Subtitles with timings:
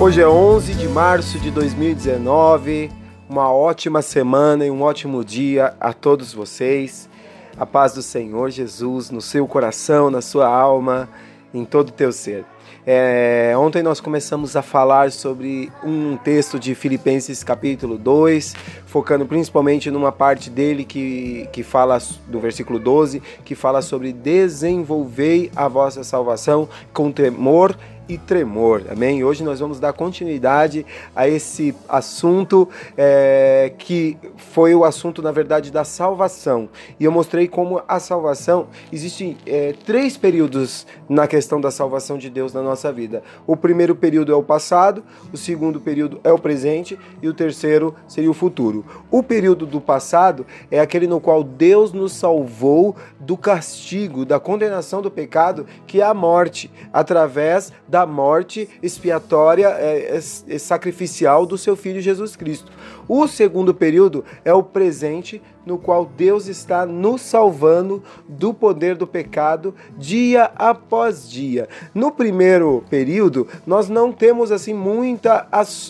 [0.00, 2.90] Hoje é 11 de março de 2019.
[3.30, 7.08] Uma ótima semana e um ótimo dia a todos vocês.
[7.56, 11.08] A paz do Senhor Jesus no seu coração, na sua alma,
[11.54, 12.44] em todo o teu ser.
[12.84, 18.54] É, ontem nós começamos a falar sobre um texto de Filipenses capítulo 2,
[18.86, 25.50] focando principalmente numa parte dele que, que fala do versículo 12, que fala sobre desenvolvei
[25.56, 27.74] a vossa salvação com temor
[28.26, 29.24] tremor, amém?
[29.24, 30.84] Hoje nós vamos dar continuidade
[31.16, 32.68] a esse assunto
[32.98, 36.68] é, que foi o assunto, na verdade, da salvação.
[37.00, 42.28] E eu mostrei como a salvação, existem é, três períodos na questão da salvação de
[42.28, 43.22] Deus na nossa vida.
[43.46, 47.94] O primeiro período é o passado, o segundo período é o presente e o terceiro
[48.06, 48.84] seria o futuro.
[49.10, 55.00] O período do passado é aquele no qual Deus nos salvou do castigo, da condenação
[55.00, 61.76] do pecado, que é a morte, através da morte expiatória é, é, sacrificial do seu
[61.76, 62.72] Filho Jesus Cristo.
[63.06, 69.06] O segundo período é o presente no qual Deus está nos salvando do poder do
[69.06, 71.68] pecado dia após dia.
[71.94, 75.46] No primeiro período, nós não temos assim muita,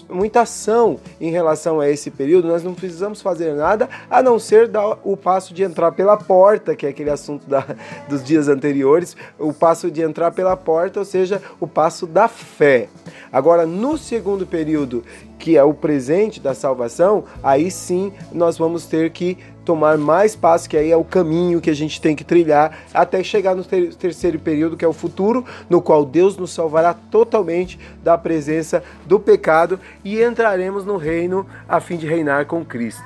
[0.08, 4.68] muita ação em relação a esse período, nós não precisamos fazer nada a não ser
[4.68, 7.64] dar o passo de entrar pela porta, que é aquele assunto da,
[8.08, 12.88] dos dias anteriores, o passo de entrar pela porta, ou seja, o passo da fé.
[13.32, 15.02] Agora, no segundo período,
[15.44, 20.66] que é o presente da salvação, aí sim nós vamos ter que tomar mais passos,
[20.66, 23.94] que aí é o caminho que a gente tem que trilhar até chegar no ter
[23.94, 29.20] terceiro período, que é o futuro, no qual Deus nos salvará totalmente da presença do
[29.20, 33.04] pecado e entraremos no reino a fim de reinar com Cristo.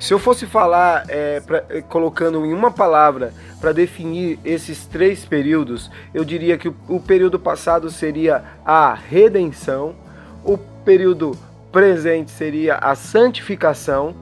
[0.00, 5.24] Se eu fosse falar, é, pra, é, colocando em uma palavra para definir esses três
[5.24, 9.94] períodos, eu diria que o, o período passado seria a redenção,
[10.44, 11.36] o período
[11.72, 14.14] presente seria a santificação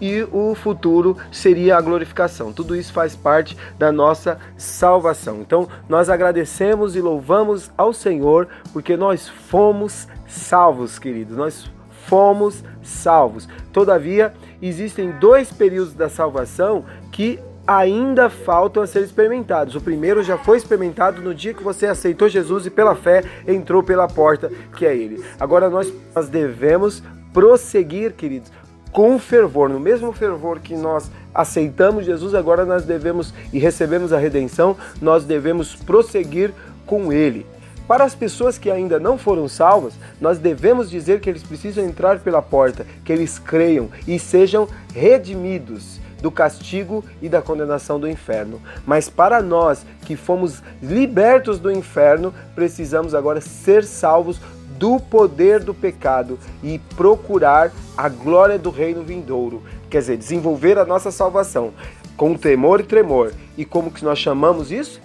[0.00, 2.52] e o futuro seria a glorificação.
[2.52, 5.40] Tudo isso faz parte da nossa salvação.
[5.40, 11.36] Então, nós agradecemos e louvamos ao Senhor porque nós fomos salvos, queridos.
[11.36, 11.70] Nós
[12.06, 13.48] fomos salvos.
[13.72, 19.74] Todavia, existem dois períodos da salvação que ainda faltam a ser experimentados.
[19.74, 23.82] O primeiro já foi experimentado no dia que você aceitou Jesus e pela fé entrou
[23.82, 25.24] pela porta que é ele.
[25.40, 25.92] Agora nós,
[26.30, 28.52] devemos prosseguir, queridos,
[28.92, 34.18] com fervor, no mesmo fervor que nós aceitamos Jesus, agora nós devemos e recebemos a
[34.18, 36.52] redenção, nós devemos prosseguir
[36.86, 37.44] com ele.
[37.86, 42.18] Para as pessoas que ainda não foram salvas, nós devemos dizer que eles precisam entrar
[42.20, 48.60] pela porta, que eles creiam e sejam redimidos do castigo e da condenação do inferno.
[48.86, 54.40] Mas para nós que fomos libertos do inferno, precisamos agora ser salvos
[54.78, 60.84] do poder do pecado e procurar a glória do reino vindouro, quer dizer, desenvolver a
[60.84, 61.72] nossa salvação
[62.16, 63.32] com temor e tremor.
[63.56, 65.00] E como que nós chamamos isso?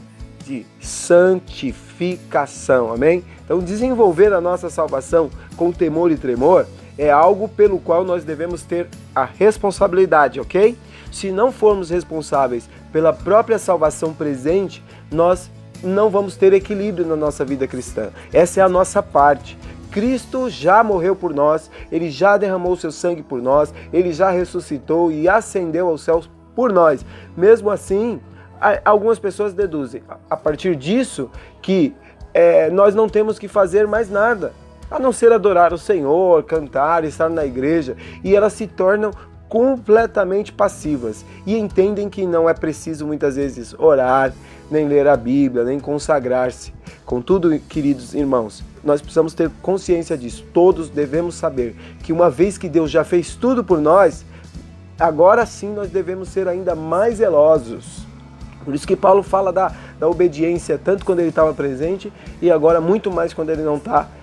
[0.45, 3.23] De santificação, amém?
[3.43, 6.65] Então, desenvolver a nossa salvação com temor e tremor
[6.97, 10.77] é algo pelo qual nós devemos ter a responsabilidade, ok?
[11.11, 15.49] Se não formos responsáveis pela própria salvação presente, nós
[15.83, 18.09] não vamos ter equilíbrio na nossa vida cristã.
[18.31, 19.57] Essa é a nossa parte.
[19.91, 25.11] Cristo já morreu por nós, ele já derramou seu sangue por nós, ele já ressuscitou
[25.11, 27.05] e ascendeu aos céus por nós.
[27.35, 28.21] Mesmo assim,
[28.85, 31.29] algumas pessoas deduzem a partir disso
[31.61, 31.93] que
[32.33, 34.53] é, nós não temos que fazer mais nada
[34.91, 39.11] a não ser adorar o Senhor, cantar, estar na igreja, e elas se tornam
[39.47, 44.33] completamente passivas e entendem que não é preciso muitas vezes orar,
[44.69, 46.73] nem ler a Bíblia, nem consagrar-se.
[47.05, 50.45] Contudo, queridos irmãos, nós precisamos ter consciência disso.
[50.53, 54.25] Todos devemos saber que uma vez que Deus já fez tudo por nós,
[54.99, 58.05] agora sim nós devemos ser ainda mais zelosos.
[58.63, 62.11] Por isso que Paulo fala da, da obediência, tanto quando ele estava presente
[62.41, 64.20] e agora muito mais quando ele não está presente.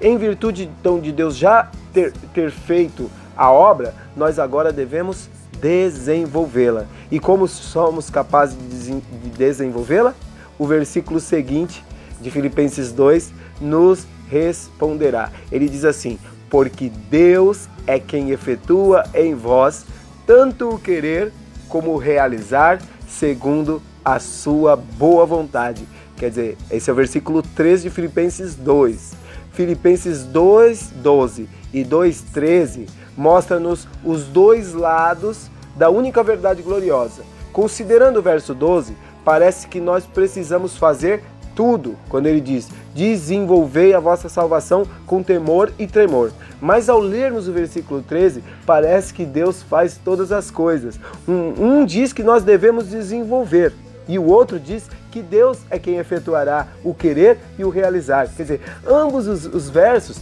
[0.00, 5.28] Em virtude então de Deus já ter, ter feito a obra, nós agora devemos
[5.60, 6.86] desenvolvê-la.
[7.10, 10.14] E como somos capazes de desenvolvê-la?
[10.58, 11.84] O versículo seguinte
[12.20, 15.30] de Filipenses 2 nos responderá.
[15.52, 16.18] Ele diz assim:
[16.50, 19.84] Porque Deus é quem efetua em vós
[20.26, 21.32] tanto o querer
[21.68, 22.78] como o realizar,
[23.08, 25.86] segundo a sua boa vontade.
[26.18, 29.12] Quer dizer, esse é o versículo 3 de Filipenses 2.
[29.52, 32.86] Filipenses 2, 12 e 2, 13
[33.16, 37.22] mostra-nos os dois lados da única verdade gloriosa.
[37.52, 41.22] Considerando o verso 12, parece que nós precisamos fazer
[41.54, 46.30] tudo quando ele diz: desenvolvei a vossa salvação com temor e tremor.
[46.60, 50.98] Mas ao lermos o versículo 13, parece que Deus faz todas as coisas.
[51.26, 53.72] Um, um diz que nós devemos desenvolver,
[54.08, 58.28] e o outro diz que Deus é quem efetuará o querer e o realizar.
[58.34, 60.18] Quer dizer, ambos os, os versos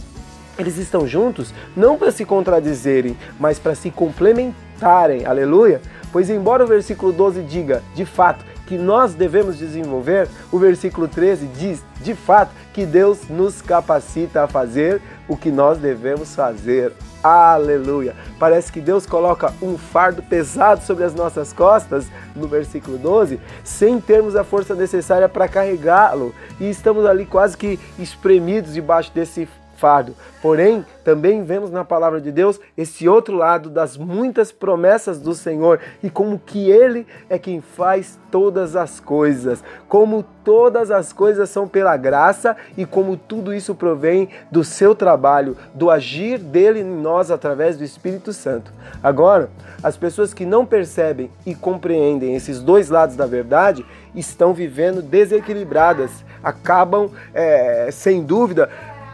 [0.59, 5.25] eles estão juntos não para se contradizerem, mas para se complementarem.
[5.25, 5.81] Aleluia!
[6.11, 11.47] Pois, embora o versículo 12 diga, de fato, que nós devemos desenvolver, o versículo 13
[11.47, 16.93] diz, de fato, que Deus nos capacita a fazer o que nós devemos fazer.
[17.23, 18.15] Aleluia!
[18.37, 22.05] Parece que Deus coloca um fardo pesado sobre as nossas costas,
[22.35, 26.35] no versículo 12, sem termos a força necessária para carregá-lo.
[26.59, 30.13] E estamos ali quase que espremidos debaixo desse fardo.
[30.41, 35.79] Porém, também vemos na palavra de Deus esse outro lado das muitas promessas do Senhor
[36.03, 41.67] e como que ele é quem faz todas as coisas, como todas as coisas são
[41.67, 47.31] pela graça e como tudo isso provém do seu trabalho, do agir dele em nós
[47.31, 48.71] através do Espírito Santo.
[49.01, 49.49] Agora,
[49.81, 53.85] as pessoas que não percebem e compreendem esses dois lados da verdade
[54.15, 56.11] estão vivendo desequilibradas,
[56.43, 58.69] acabam, é, sem dúvida,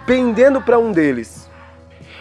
[0.06, 1.50] pendendo para um deles.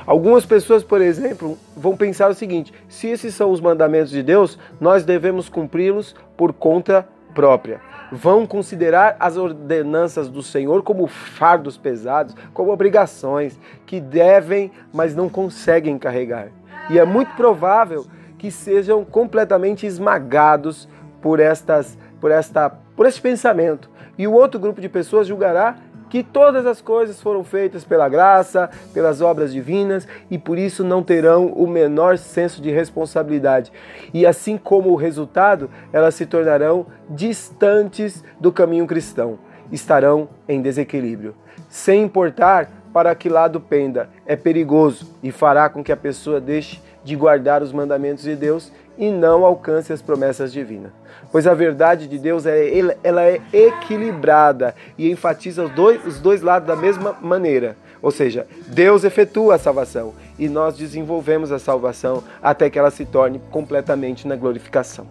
[0.06, 4.58] Algumas pessoas, por exemplo, vão pensar o seguinte: se esses são os mandamentos de Deus,
[4.80, 7.80] nós devemos cumpri-los por conta própria.
[8.10, 15.28] Vão considerar as ordenanças do Senhor como fardos pesados, como obrigações que devem, mas não
[15.28, 16.48] conseguem carregar.
[16.90, 18.04] E é muito provável
[18.36, 20.88] que sejam completamente esmagados
[21.22, 23.88] por estas por esta por esse pensamento.
[24.18, 25.76] E o outro grupo de pessoas julgará
[26.12, 31.02] que todas as coisas foram feitas pela graça, pelas obras divinas e por isso não
[31.02, 33.72] terão o menor senso de responsabilidade.
[34.12, 39.38] E assim como o resultado, elas se tornarão distantes do caminho cristão,
[39.72, 41.34] estarão em desequilíbrio.
[41.66, 46.78] Sem importar para que lado penda, é perigoso e fará com que a pessoa deixe
[47.02, 50.92] de guardar os mandamentos de Deus e não alcance as promessas divinas.
[51.30, 52.68] Pois a verdade de Deus é,
[53.02, 57.76] ela é equilibrada e enfatiza os dois, os dois lados da mesma maneira.
[58.02, 63.04] Ou seja, Deus efetua a salvação e nós desenvolvemos a salvação até que ela se
[63.06, 65.06] torne completamente na glorificação.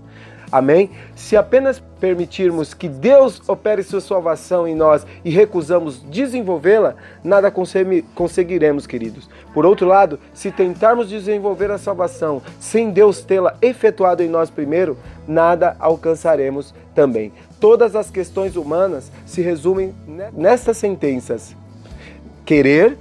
[0.51, 0.89] Amém?
[1.15, 7.50] Se apenas permitirmos que Deus opere sua salvação em nós e recusamos desenvolvê-la, nada
[8.15, 9.30] conseguiremos, queridos.
[9.53, 14.98] Por outro lado, se tentarmos desenvolver a salvação sem Deus tê-la efetuado em nós primeiro,
[15.25, 17.31] nada alcançaremos também.
[17.59, 19.95] Todas as questões humanas se resumem
[20.33, 21.56] nestas sentenças:
[22.44, 22.98] querer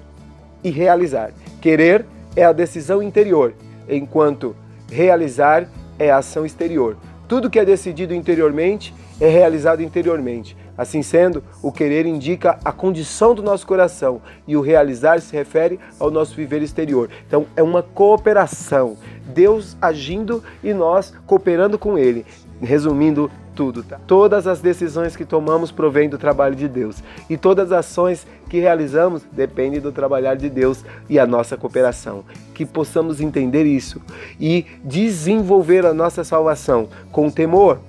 [0.63, 1.33] e realizar.
[1.61, 2.07] Querer
[2.37, 3.55] é a decisão interior,
[3.89, 4.55] enquanto
[4.89, 5.67] realizar
[5.99, 6.97] é a ação exterior.
[7.31, 10.57] Tudo que é decidido interiormente é realizado interiormente.
[10.77, 15.79] Assim sendo, o querer indica a condição do nosso coração e o realizar se refere
[16.01, 17.09] ao nosso viver exterior.
[17.29, 18.97] Então é uma cooperação.
[19.33, 22.27] Deus agindo e nós cooperando com Ele.
[22.61, 24.01] Resumindo, tudo, tá?
[24.07, 27.03] Todas as decisões que tomamos provêm do trabalho de Deus.
[27.29, 32.25] E todas as ações que realizamos dependem do trabalhar de Deus e a nossa cooperação.
[32.55, 34.01] Que possamos entender isso
[34.39, 37.81] e desenvolver a nossa salvação com temor,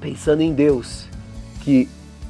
[0.00, 1.08] pensando em Deus,
[1.60, 1.88] que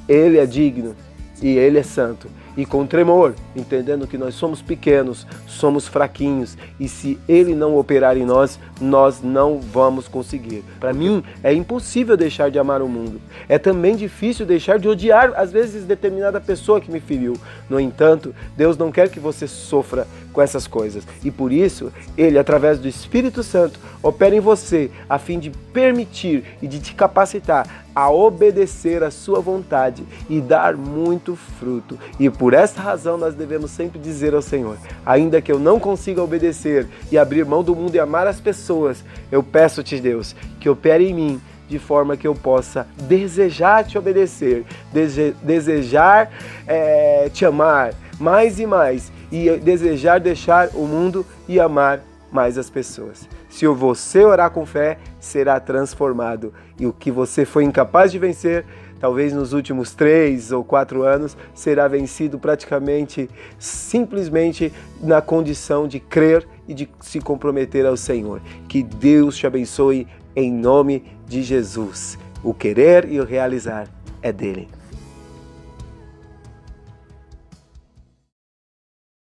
[0.09, 0.95] Ele é digno
[1.43, 6.89] e Ele é santo e com tremor, entendendo que nós somos pequenos, somos fraquinhos e
[6.89, 10.65] se Ele não operar em nós, nós não vamos conseguir.
[10.81, 13.21] Para mim, é impossível deixar de amar o mundo.
[13.49, 17.35] É também difícil deixar de odiar, às vezes, determinada pessoa que me feriu.
[17.71, 22.41] No entanto, Deus não quer que você sofra com essas coisas e por isso, Ele,
[22.41, 27.87] através do Espírito Santo, opera em você a fim de permitir e de te capacitar
[27.99, 31.99] a obedecer a sua vontade e dar muito fruto.
[32.17, 36.23] E por essa razão nós devemos sempre dizer ao Senhor: ainda que eu não consiga
[36.23, 41.09] obedecer e abrir mão do mundo e amar as pessoas, eu peço-te, Deus, que opere
[41.09, 46.31] em mim de forma que eu possa desejar te obedecer, dese desejar
[46.69, 52.01] é, te amar mais e mais e desejar deixar o mundo e amar
[52.31, 53.29] mais as pessoas.
[53.49, 56.53] Se você orar com fé, será transformado.
[56.79, 58.65] E o que você foi incapaz de vencer,
[59.01, 63.29] talvez nos últimos três ou quatro anos, será vencido praticamente,
[63.59, 68.41] simplesmente na condição de crer e de se comprometer ao Senhor.
[68.69, 72.19] Que Deus te abençoe em nome de Jesus.
[72.45, 73.89] O querer e o realizar
[74.23, 74.78] é dele.